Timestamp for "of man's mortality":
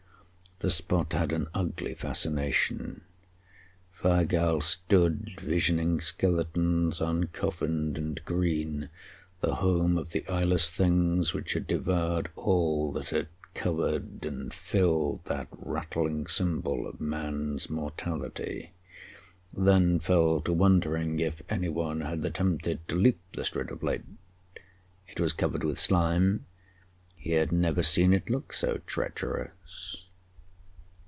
16.85-18.71